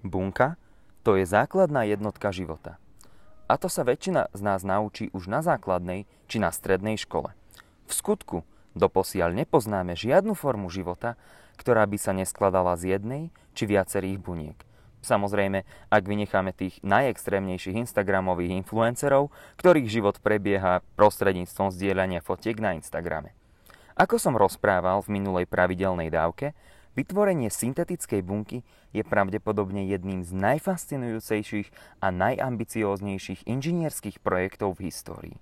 [0.00, 0.60] Bunka
[1.00, 2.76] to je základná jednotka života.
[3.50, 7.34] A to sa väčšina z nás naučí už na základnej či na strednej škole.
[7.88, 8.46] V skutku
[8.78, 11.18] doposiaľ nepoznáme žiadnu formu života,
[11.58, 13.22] ktorá by sa neskladala z jednej
[13.58, 14.58] či viacerých buniek.
[15.00, 23.32] Samozrejme, ak vynecháme tých najextrémnejších Instagramových influencerov, ktorých život prebieha prostredníctvom zdieľania fotiek na Instagrame.
[23.96, 26.52] Ako som rozprával v minulej pravidelnej dávke,
[26.98, 31.70] Vytvorenie syntetickej bunky je pravdepodobne jedným z najfascinujúcejších
[32.02, 35.36] a najambicióznejších inžinierských projektov v histórii.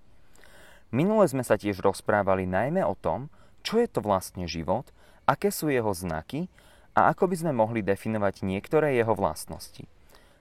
[0.93, 3.33] Minule sme sa tiež rozprávali najmä o tom,
[3.65, 4.93] čo je to vlastne život,
[5.25, 6.53] aké sú jeho znaky
[6.93, 9.89] a ako by sme mohli definovať niektoré jeho vlastnosti.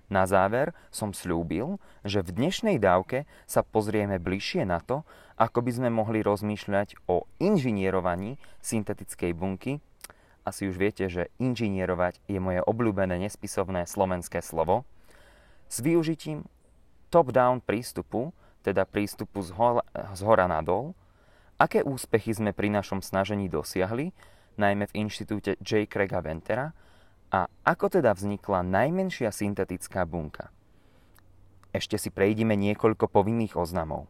[0.08, 5.04] Na záver som slúbil, že v dnešnej dávke sa pozrieme bližšie na to,
[5.36, 9.84] ako by sme mohli rozmýšľať o inžinierovaní syntetickej bunky
[10.48, 14.88] asi už viete, že inžinierovať je moje obľúbené nespisovné slovenské slovo,
[15.68, 16.48] s využitím
[17.12, 18.31] top-down prístupu,
[18.64, 19.84] teda prístupu z hora,
[20.16, 20.95] z hora nadol,
[21.59, 24.16] aké úspechy sme pri našom snažení dosiahli,
[24.56, 25.84] najmä v inštitúte J.
[25.92, 26.72] Craiga Ventera,
[27.28, 30.48] a ako teda vznikla najmenšia syntetická bunka.
[31.75, 34.08] Ešte si prejdime niekoľko povinných oznamov.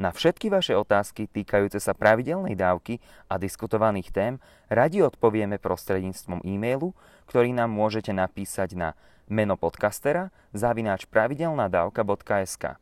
[0.00, 2.96] Na všetky vaše otázky týkajúce sa pravidelnej dávky
[3.28, 4.32] a diskutovaných tém
[4.72, 6.96] radi odpovieme prostredníctvom e-mailu,
[7.28, 8.96] ktorý nám môžete napísať na
[9.28, 12.80] meno podcastera zavináč pravidelnadavka.sk.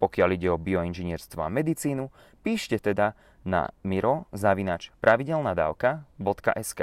[0.00, 2.12] Pokiaľ ide o bioinžinierstvo a medicínu,
[2.44, 6.80] píšte teda na miro zavinač pravidelnadavka.sk.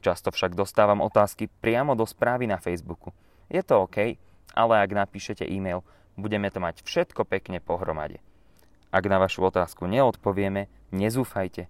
[0.00, 3.12] Často však dostávam otázky priamo do správy na Facebooku.
[3.52, 4.16] Je to OK,
[4.56, 5.84] ale ak napíšete e-mail,
[6.16, 8.20] budeme to mať všetko pekne pohromade.
[8.94, 11.66] Ak na vašu otázku neodpovieme, nezúfajte.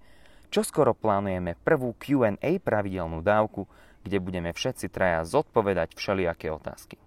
[0.52, 3.66] Čo skoro plánujeme prvú Q&A pravidelnú dávku,
[4.06, 7.00] kde budeme všetci traja zodpovedať všelijaké otázky.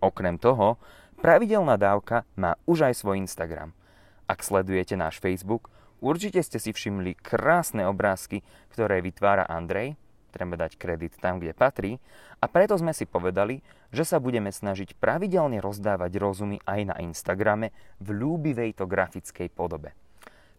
[0.00, 0.80] Okrem toho,
[1.20, 3.76] pravidelná dávka má už aj svoj Instagram.
[4.24, 5.68] Ak sledujete náš Facebook,
[6.00, 8.40] určite ste si všimli krásne obrázky,
[8.72, 10.00] ktoré vytvára Andrej,
[10.36, 11.96] treba dať kredit tam, kde patrí,
[12.36, 17.72] a preto sme si povedali, že sa budeme snažiť pravidelne rozdávať rozumy aj na Instagrame
[17.96, 19.96] v ľúbivej to grafickej podobe.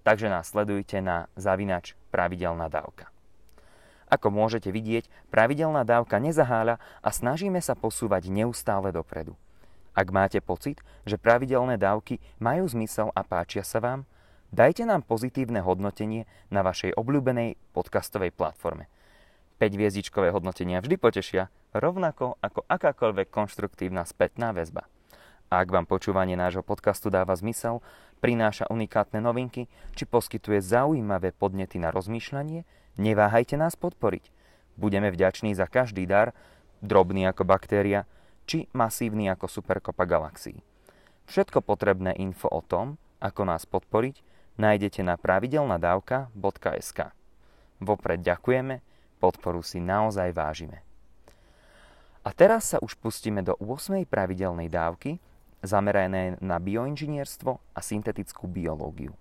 [0.02, 3.14] Takže nás sledujte na zavinač pravidelná dávka.
[4.08, 9.36] Ako môžete vidieť, pravidelná dávka nezaháľa a snažíme sa posúvať neustále dopredu.
[9.92, 14.08] Ak máte pocit, že pravidelné dávky majú zmysel a páčia sa vám,
[14.56, 18.88] dajte nám pozitívne hodnotenie na vašej obľúbenej podcastovej platforme–
[19.57, 24.85] 5-hviezdičkové hodnotenia vždy potešia, rovnako ako akákoľvek konštruktívna spätná väzba.
[25.50, 27.81] A ak vám počúvanie nášho podcastu dáva zmysel,
[28.19, 29.66] prináša unikátne novinky,
[29.96, 32.67] či poskytuje zaujímavé podnety na rozmýšľanie,
[33.00, 34.29] neváhajte nás podporiť.
[34.78, 36.38] Budeme vďační za každý dar,
[36.85, 38.06] drobný ako baktéria,
[38.46, 40.62] či masívny ako superkopa galaxií.
[41.28, 44.22] Všetko potrebné info o tom, ako nás podporiť,
[44.62, 47.00] nájdete na pravidelnadavka.sk.
[47.81, 50.85] Vopred ďakujeme Podporu si naozaj vážime.
[52.22, 54.03] A teraz sa už pustíme do 8.
[54.05, 55.17] pravidelnej dávky,
[55.63, 59.16] zamerané na bioinžinierstvo a syntetickú biológiu.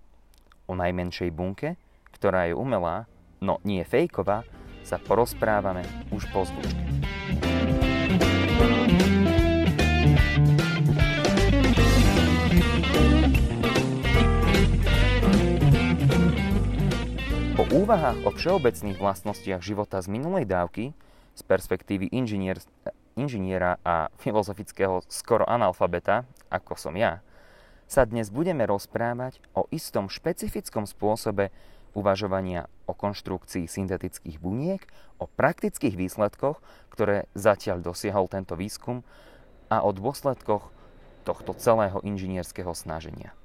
[0.66, 1.78] O najmenšej bunke,
[2.10, 3.06] ktorá je umelá,
[3.38, 4.42] no nie fejková,
[4.86, 6.85] sa porozprávame už po zvučke.
[17.76, 20.96] Úvahách o všeobecných vlastnostiach života z minulej dávky,
[21.36, 22.56] z perspektívy inžinier,
[23.20, 27.20] inžiniera a filozofického skoro analfabeta, ako som ja,
[27.84, 31.52] sa dnes budeme rozprávať o istom špecifickom spôsobe
[31.92, 34.80] uvažovania o konštrukcii syntetických buniek,
[35.20, 39.04] o praktických výsledkoch, ktoré zatiaľ dosiahol tento výskum
[39.68, 40.72] a o dôsledkoch
[41.28, 43.36] tohto celého inžinierského snaženia.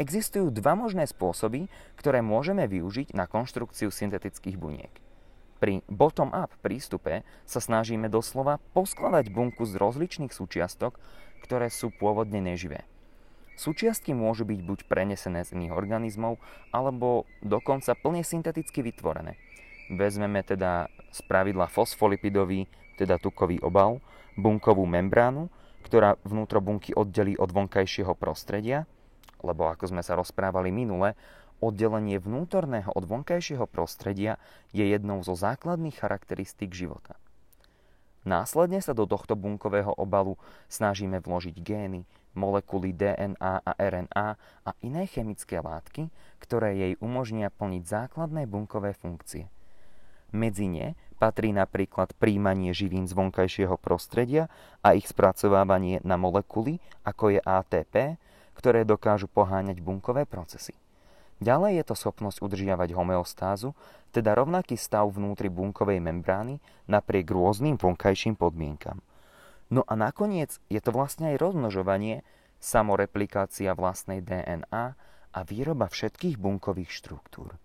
[0.00, 1.68] Existujú dva možné spôsoby,
[2.00, 4.88] ktoré môžeme využiť na konštrukciu syntetických buniek.
[5.60, 10.96] Pri bottom-up prístupe sa snažíme doslova poskladať bunku z rozličných súčiastok,
[11.44, 12.88] ktoré sú pôvodne neživé.
[13.60, 16.40] Súčiastky môžu byť buď prenesené z iných organizmov,
[16.72, 19.36] alebo dokonca plne synteticky vytvorené.
[19.92, 22.64] Vezmeme teda z pravidla fosfolipidový,
[22.96, 24.00] teda tukový obal,
[24.32, 25.52] bunkovú membránu,
[25.84, 28.88] ktorá vnútro bunky oddelí od vonkajšieho prostredia–
[29.44, 31.16] lebo ako sme sa rozprávali minule,
[31.60, 34.40] oddelenie vnútorného od vonkajšieho prostredia
[34.72, 37.16] je jednou zo základných charakteristík života.
[38.20, 40.36] Následne sa do tohto bunkového obalu
[40.68, 42.04] snažíme vložiť gény,
[42.36, 44.28] molekuly DNA a RNA
[44.64, 49.48] a iné chemické látky, ktoré jej umožnia plniť základné bunkové funkcie.
[50.30, 54.48] Medzi ne Patrí napríklad príjmanie živín z vonkajšieho prostredia
[54.80, 58.16] a ich spracovávanie na molekuly, ako je ATP,
[58.60, 60.76] ktoré dokážu poháňať bunkové procesy.
[61.40, 63.72] Ďalej je to schopnosť udržiavať homeostázu,
[64.12, 69.00] teda rovnaký stav vnútri bunkovej membrány napriek rôznym vonkajším podmienkam.
[69.72, 72.20] No a nakoniec je to vlastne aj rozmnožovanie,
[72.60, 74.84] samoreplikácia vlastnej DNA
[75.32, 77.56] a výroba všetkých bunkových štruktúr.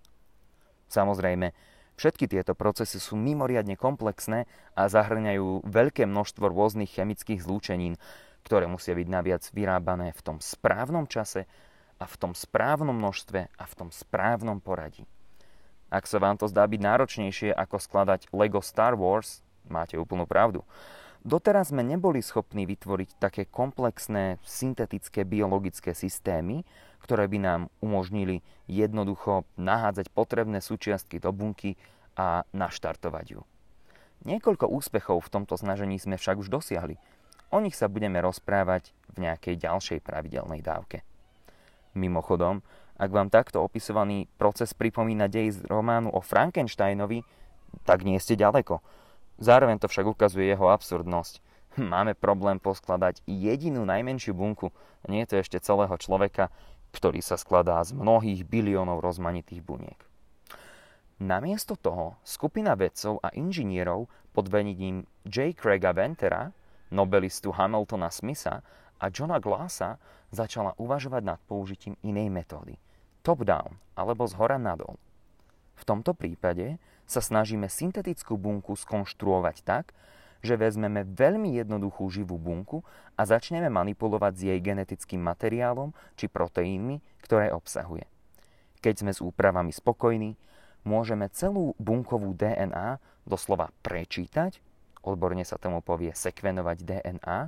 [0.87, 1.51] Samozrejme,
[1.99, 7.99] všetky tieto procesy sú mimoriadne komplexné a zahrňajú veľké množstvo rôznych chemických zlúčenín,
[8.45, 11.49] ktoré musia byť naviac vyrábané v tom správnom čase
[11.97, 15.09] a v tom správnom množstve a v tom správnom poradí.
[15.89, 20.61] Ak sa vám to zdá byť náročnejšie ako skladať Lego Star Wars, máte úplnú pravdu.
[21.25, 26.61] Doteraz sme neboli schopní vytvoriť také komplexné syntetické biologické systémy,
[27.01, 31.81] ktoré by nám umožnili jednoducho nahádzať potrebné súčiastky do bunky
[32.13, 33.41] a naštartovať ju.
[34.25, 36.97] Niekoľko úspechov v tomto snažení sme však už dosiahli.
[37.53, 41.05] O nich sa budeme rozprávať v nejakej ďalšej pravidelnej dávke.
[41.95, 42.59] Mimochodom,
[42.95, 47.23] ak vám takto opisovaný proces pripomína dej z románu o Frankensteinovi,
[47.83, 48.79] tak nie ste ďaleko.
[49.39, 51.43] Zároveň to však ukazuje jeho absurdnosť.
[51.91, 54.71] Máme problém poskladať jedinú najmenšiu bunku,
[55.11, 56.49] nie je to ešte celého človeka,
[56.95, 59.99] ktorý sa skladá z mnohých biliónov rozmanitých buniek.
[61.19, 65.55] Namiesto toho skupina vedcov a inžinierov pod vedením J.
[65.55, 66.51] Craiga Ventera,
[66.95, 68.63] nobelistu Hamiltona Smitha
[68.95, 69.99] a Johna Glassa
[70.31, 72.79] začala uvažovať nad použitím inej metódy.
[73.19, 74.95] Top-down, alebo z hora nadol.
[75.75, 79.91] V tomto prípade sa snažíme syntetickú bunku skonštruovať tak,
[80.45, 82.85] že vezmeme veľmi jednoduchú živú bunku
[83.17, 88.05] a začneme manipulovať s jej genetickým materiálom či proteínmi, ktoré obsahuje.
[88.79, 90.37] Keď sme s úpravami spokojní,
[90.85, 94.61] môžeme celú bunkovú DNA doslova prečítať,
[95.05, 97.39] odborne sa tomu povie sekvenovať DNA,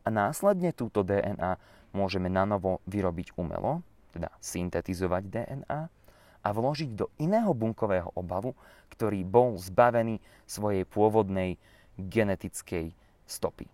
[0.00, 1.60] a následne túto DNA
[1.92, 3.84] môžeme nanovo vyrobiť umelo,
[4.16, 5.80] teda syntetizovať DNA,
[6.40, 8.56] a vložiť do iného bunkového obalu,
[8.88, 11.60] ktorý bol zbavený svojej pôvodnej
[12.00, 12.96] genetickej
[13.28, 13.68] stopy.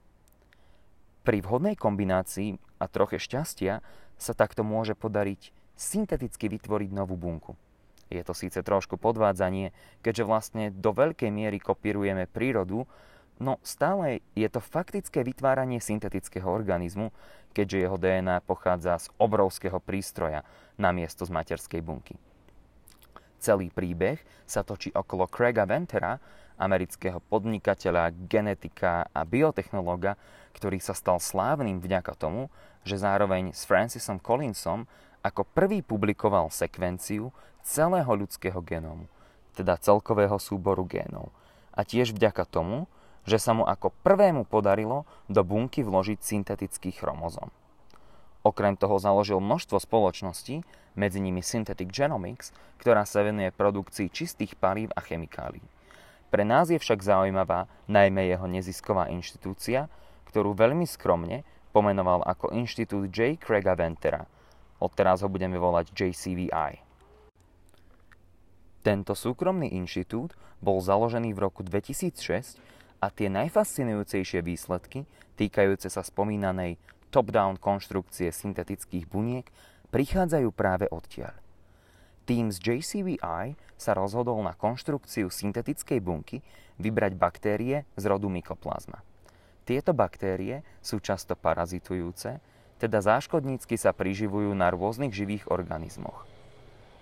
[1.23, 3.83] Pri vhodnej kombinácii a troche šťastia
[4.19, 7.55] sa takto môže podariť synteticky vytvoriť novú bunku.
[8.07, 12.87] Je to síce trošku podvádzanie, keďže vlastne do veľkej miery kopírujeme prírodu,
[13.41, 17.13] no stále je to faktické vytváranie syntetického organizmu,
[17.57, 20.45] keďže jeho DNA pochádza z obrovského prístroja
[20.77, 22.17] na miesto z materskej bunky.
[23.41, 26.17] Celý príbeh sa točí okolo Craiga Ventera,
[26.57, 30.17] amerického podnikateľa, genetika a biotechnológa,
[30.57, 32.49] ktorý sa stal slávnym vďaka tomu,
[32.81, 34.89] že zároveň s Francisom Collinsom
[35.21, 37.29] ako prvý publikoval sekvenciu
[37.61, 39.05] celého ľudského genómu,
[39.53, 41.29] teda celkového súboru génov.
[41.77, 42.89] A tiež vďaka tomu,
[43.27, 47.51] že sa mu ako prvému podarilo do bunky vložiť syntetický chromozom.
[48.47, 50.63] Okrem toho založil množstvo spoločností,
[50.97, 52.51] medzi nimi Synthetic Genomics,
[52.81, 55.63] ktorá sa venuje produkcii čistých palív a chemikálií.
[56.33, 59.87] Pre nás je však zaujímavá najmä jeho nezisková inštitúcia,
[60.33, 63.37] ktorú veľmi skromne pomenoval ako Inštitút J.
[63.39, 64.25] Craiga Ventera.
[64.81, 66.83] Odteraz ho budeme volať JCVI.
[68.81, 75.05] Tento súkromný inštitút bol založený v roku 2006 a tie najfascinujúcejšie výsledky
[75.37, 76.81] týkajúce sa spomínanej
[77.13, 79.47] top-down konštrukcie syntetických buniek
[79.93, 81.33] prichádzajú práve odtiaľ.
[82.27, 86.43] Tým z JCVI sa rozhodol na konštrukciu syntetickej bunky
[86.83, 88.99] vybrať baktérie z rodu mykoplazma.
[89.63, 92.43] Tieto baktérie sú často parazitujúce,
[92.83, 96.27] teda záškodnícky sa priživujú na rôznych živých organizmoch.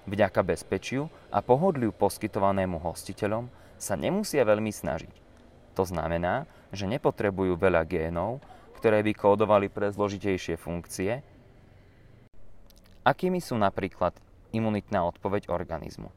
[0.05, 3.49] Vďaka bezpečiu a pohodliu poskytovanému hostiteľom
[3.81, 5.24] sa nemusia veľmi snažiť.
[5.75, 8.39] To znamená, že nepotrebujú veľa génov,
[8.79, 11.25] ktoré by kódovali pre zložitejšie funkcie,
[13.05, 14.15] akými sú napríklad
[14.55, 16.09] imunitná odpoveď organizmu.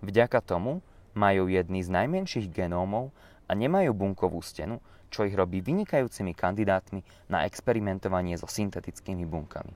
[0.00, 0.80] Vďaka tomu
[1.12, 3.10] majú jedny z najmenších genómov
[3.50, 4.78] a nemajú bunkovú stenu,
[5.08, 7.00] čo ich robí vynikajúcimi kandidátmi
[7.32, 9.72] na experimentovanie so syntetickými bunkami.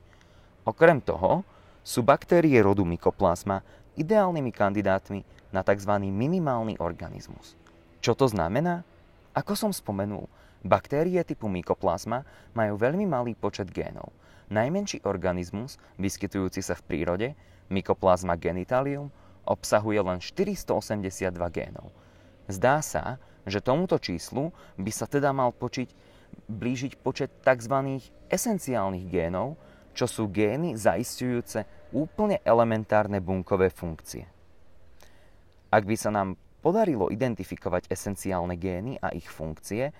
[0.69, 1.43] Okrem toho
[1.83, 3.65] sú baktérie rodu mykoplazma
[3.99, 5.93] ideálnymi kandidátmi na tzv.
[5.99, 7.59] minimálny organizmus.
[7.99, 8.87] Čo to znamená?
[9.33, 10.29] Ako som spomenul,
[10.63, 12.23] Baktérie typu mykoplazma
[12.55, 14.15] majú veľmi malý počet génov.
[14.53, 17.29] Najmenší organizmus, vyskytujúci sa v prírode,
[17.73, 19.09] Mycoplasma genitalium,
[19.49, 21.89] obsahuje len 482 génov.
[22.47, 23.17] Zdá sa,
[23.49, 25.89] že tomuto číslu by sa teda mal počiť,
[26.47, 27.99] blížiť počet tzv.
[28.31, 29.57] esenciálnych génov,
[29.97, 34.29] čo sú gény zaistujúce úplne elementárne bunkové funkcie.
[35.73, 39.91] Ak by sa nám podarilo identifikovať esenciálne gény a ich funkcie,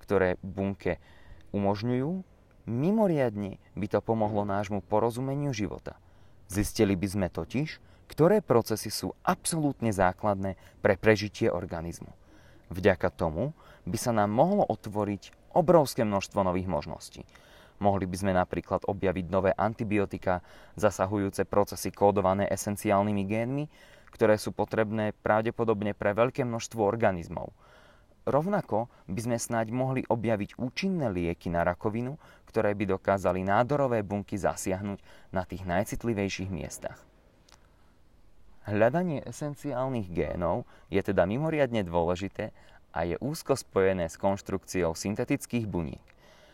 [0.00, 1.02] ktoré bunke
[1.50, 2.22] umožňujú,
[2.70, 5.98] mimoriadne by to pomohlo nášmu porozumeniu života.
[6.46, 12.12] Zistili by sme totiž, ktoré procesy sú absolútne základné pre prežitie organizmu.
[12.68, 13.56] Vďaka tomu
[13.88, 17.22] by sa nám mohlo otvoriť obrovské množstvo nových možností.
[17.82, 20.38] Mohli by sme napríklad objaviť nové antibiotika
[20.78, 23.64] zasahujúce procesy kódované esenciálnymi génmi,
[24.12, 27.50] ktoré sú potrebné pravdepodobne pre veľké množstvo organizmov.
[28.22, 32.14] Rovnako by sme snáď mohli objaviť účinné lieky na rakovinu,
[32.46, 35.02] ktoré by dokázali nádorové bunky zasiahnuť
[35.34, 37.02] na tých najcitlivejších miestach.
[38.62, 42.54] Hľadanie esenciálnych génov je teda mimoriadne dôležité
[42.94, 46.04] a je úzko spojené s konštrukciou syntetických buniek.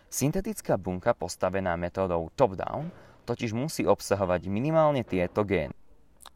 [0.08, 2.88] Syntetická bunka postavená metódou top-down
[3.28, 5.76] totiž musí obsahovať minimálne tieto gény.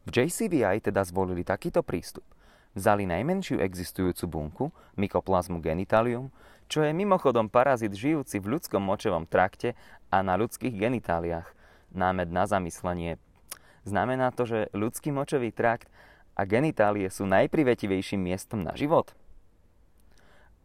[0.03, 2.25] V JCVI teda zvolili takýto prístup.
[2.73, 4.65] Vzali najmenšiu existujúcu bunku,
[4.97, 6.33] mykoplazmu genitalium,
[6.65, 9.77] čo je mimochodom parazit žijúci v ľudskom močovom trakte
[10.09, 11.45] a na ľudských genitáliách.
[11.93, 13.21] Námed na zamyslenie.
[13.85, 15.85] Znamená to, že ľudský močový trakt
[16.33, 19.13] a genitálie sú najprivetivejším miestom na život?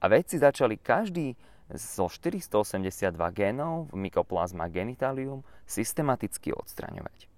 [0.01, 1.37] A vedci začali každý
[1.69, 7.29] zo 482 génov v mykoplazma genitalium systematicky odstraňovať.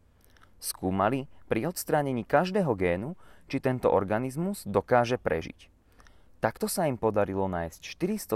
[0.63, 3.19] Skúmali pri odstránení každého génu,
[3.51, 5.67] či tento organizmus dokáže prežiť.
[6.39, 7.83] Takto sa im podarilo nájsť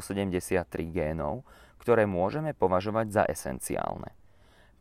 [0.02, 1.46] 473 génov,
[1.78, 4.10] ktoré môžeme považovať za esenciálne.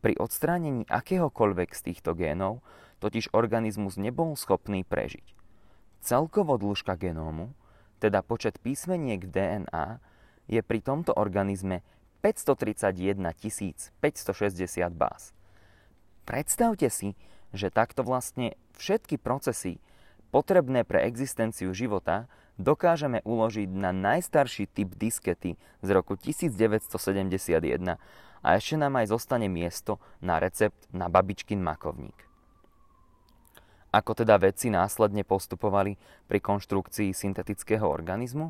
[0.01, 2.65] Pri odstránení akéhokoľvek z týchto génov
[2.99, 5.23] totiž organizmus nebol schopný prežiť.
[6.03, 7.55] Celkovo dĺžka genómu,
[8.03, 10.03] teda počet písmeniek DNA,
[10.51, 11.79] je pri tomto organizme
[12.19, 13.15] 531
[14.03, 15.31] 560 báz.
[16.27, 17.15] Predstavte si,
[17.53, 19.77] že takto vlastne všetky procesy
[20.33, 22.25] potrebné pre existenciu života
[22.57, 28.01] dokážeme uložiť na najstarší typ diskety z roku 1971
[28.43, 32.17] a ešte nám aj zostane miesto na recept na babičkin makovník.
[33.93, 38.49] Ako teda vedci následne postupovali pri konštrukcii syntetického organizmu?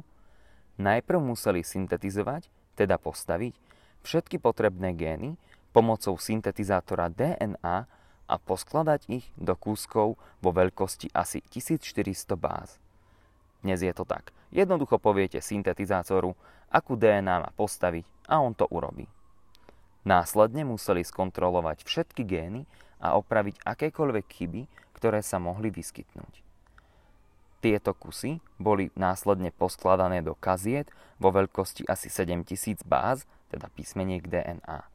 [0.80, 2.48] Najprv museli syntetizovať,
[2.80, 3.54] teda postaviť,
[4.08, 5.36] všetky potrebné gény
[5.76, 7.86] pomocou syntetizátora DNA
[8.28, 12.80] a poskladať ich do kúskov vo veľkosti asi 1400 báz.
[13.64, 14.36] Dnes je to tak.
[14.52, 16.36] Jednoducho poviete syntetizátoru,
[16.68, 19.08] akú DNA má postaviť a on to urobí.
[20.04, 22.68] Následne museli skontrolovať všetky gény
[23.00, 24.62] a opraviť akékoľvek chyby,
[25.00, 26.44] ktoré sa mohli vyskytnúť.
[27.64, 34.93] Tieto kusy boli následne poskladané do kaziet vo veľkosti asi 7000 báz, teda písmeniek DNA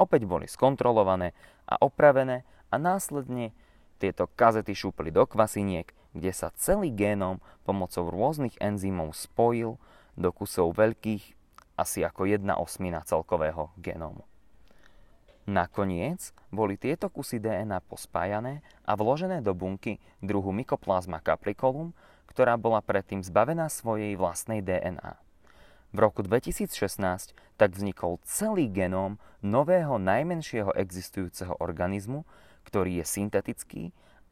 [0.00, 1.36] opäť boli skontrolované
[1.68, 3.52] a opravené a následne
[4.00, 7.38] tieto kazety šúpli do kvasiniek, kde sa celý génom
[7.68, 9.76] pomocou rôznych enzymov spojil
[10.16, 11.36] do kusov veľkých
[11.76, 14.24] asi ako jedna osmina celkového genómu.
[15.48, 21.96] Nakoniec boli tieto kusy DNA pospájané a vložené do bunky druhu Mycoplasma capricolum,
[22.28, 25.29] ktorá bola predtým zbavená svojej vlastnej DNA.
[25.90, 32.22] V roku 2016 tak vznikol celý genóm nového najmenšieho existujúceho organizmu,
[32.62, 33.82] ktorý je syntetický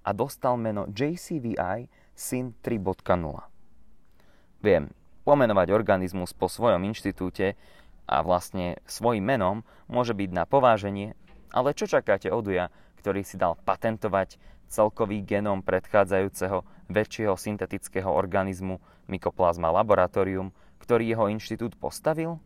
[0.06, 3.02] a dostal meno JCVI SYN 3.0.
[4.62, 4.94] Viem,
[5.26, 7.58] pomenovať organizmus po svojom inštitúte
[8.06, 11.18] a vlastne svojim menom môže byť na pováženie,
[11.50, 12.70] ale čo čakáte od uja,
[13.02, 14.38] ktorý si dal patentovať
[14.70, 22.40] celkový genóm predchádzajúceho väčšieho syntetického organizmu Mycoplasma laboratorium, ktorý jeho inštitút postavil?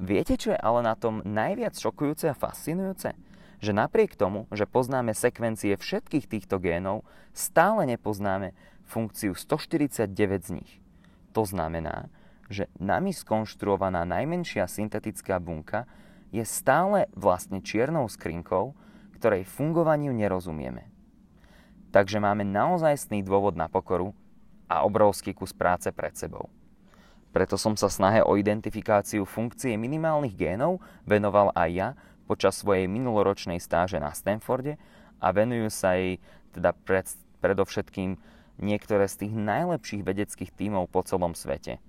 [0.00, 3.14] Viete, čo je ale na tom najviac šokujúce a fascinujúce?
[3.62, 8.56] Že napriek tomu, že poznáme sekvencie všetkých týchto génov, stále nepoznáme
[8.88, 10.10] funkciu 149
[10.42, 10.72] z nich.
[11.36, 12.10] To znamená,
[12.50, 15.88] že nami skonštruovaná najmenšia syntetická bunka
[16.34, 18.76] je stále vlastne čiernou skrinkou,
[19.20, 20.88] ktorej fungovaniu nerozumieme.
[21.92, 24.16] Takže máme naozajstný dôvod na pokoru
[24.66, 26.48] a obrovský kus práce pred sebou.
[27.32, 31.88] Preto som sa snahe o identifikáciu funkcie minimálnych génov venoval aj ja
[32.28, 34.76] počas svojej minuloročnej stáže na Stanforde
[35.16, 36.20] a venujú sa jej
[36.52, 37.08] teda pred,
[37.40, 38.20] predovšetkým
[38.60, 41.80] niektoré z tých najlepších vedeckých tímov po celom svete.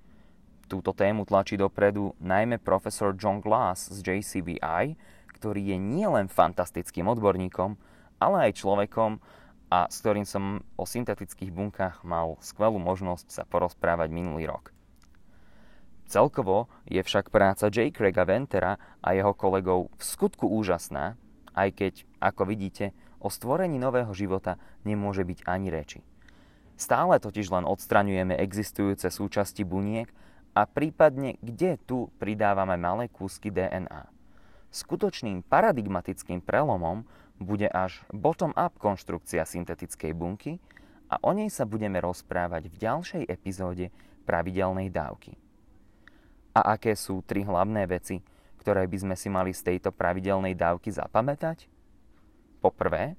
[0.72, 4.96] Túto tému tlačí dopredu najmä profesor John Glass z JCVI,
[5.36, 7.76] ktorý je nielen fantastickým odborníkom,
[8.16, 9.20] ale aj človekom,
[9.74, 14.70] a s ktorým som o syntetických bunkách mal skvelú možnosť sa porozprávať minulý rok.
[16.08, 17.90] Celkovo je však práca J.
[17.90, 21.16] Craiga Ventera a jeho kolegov v skutku úžasná,
[21.54, 22.92] aj keď, ako vidíte,
[23.24, 26.00] o stvorení nového života nemôže byť ani reči.
[26.76, 30.12] Stále totiž len odstraňujeme existujúce súčasti buniek
[30.54, 34.10] a prípadne kde tu pridávame malé kúsky DNA.
[34.74, 37.06] Skutočným paradigmatickým prelomom
[37.38, 40.58] bude až bottom-up konštrukcia syntetickej bunky
[41.14, 43.94] a o nej sa budeme rozprávať v ďalšej epizóde
[44.26, 45.43] pravidelnej dávky.
[46.54, 48.22] A aké sú tri hlavné veci,
[48.62, 51.66] ktoré by sme si mali z tejto pravidelnej dávky zapamätať?
[52.62, 53.18] Poprvé,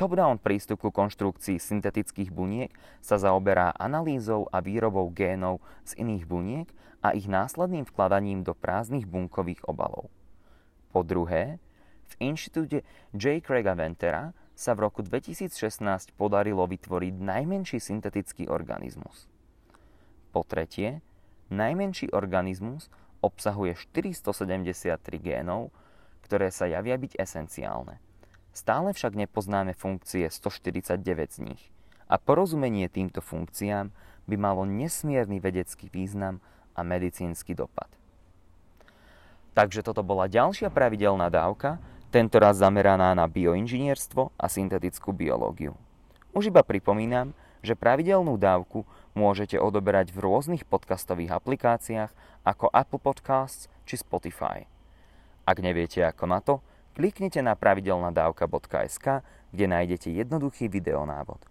[0.00, 2.72] top-down prístup ku konštrukcii syntetických buniek
[3.04, 6.68] sa zaoberá analýzou a výrobou génov z iných buniek
[7.04, 10.08] a ich následným vkladaním do prázdnych bunkových obalov.
[10.90, 11.60] Po druhé,
[12.10, 12.82] v inštitúte
[13.14, 13.44] J.
[13.44, 19.30] Craiga Ventera sa v roku 2016 podarilo vytvoriť najmenší syntetický organizmus.
[20.34, 21.00] Po tretie,
[21.50, 22.88] najmenší organizmus
[23.20, 25.74] obsahuje 473 génov,
[26.24, 28.00] ktoré sa javia byť esenciálne.
[28.50, 31.62] Stále však nepoznáme funkcie 149 z nich
[32.10, 33.94] a porozumenie týmto funkciám
[34.26, 36.42] by malo nesmierny vedecký význam
[36.74, 37.86] a medicínsky dopad.
[39.54, 41.78] Takže toto bola ďalšia pravidelná dávka,
[42.10, 45.78] tentoraz zameraná na bioinžinierstvo a syntetickú biológiu.
[46.34, 52.10] Už iba pripomínam, že pravidelnú dávku môžete odoberať v rôznych podcastových aplikáciách
[52.46, 54.66] ako Apple Podcasts či Spotify.
[55.44, 56.62] Ak neviete ako na to,
[56.94, 59.06] kliknite na pravidelnadavka.sk,
[59.50, 61.42] kde nájdete jednoduchý videonávod.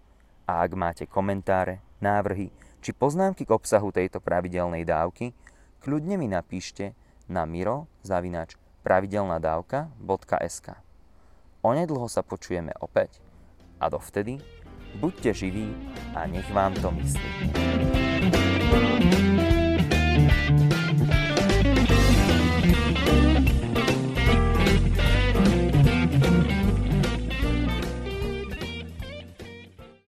[0.47, 2.49] A ak máte komentáre, návrhy
[2.79, 5.35] či poznámky k obsahu tejto pravidelnej dávky,
[5.83, 6.95] kľudne mi napíšte
[7.27, 8.55] na miro zavinač
[8.87, 10.67] pravidelnadavka.sk
[11.59, 13.19] Onedlho sa počujeme opäť
[13.83, 14.39] a dovtedy
[14.95, 15.75] buďte živí
[16.15, 18.48] a nech vám to myslí.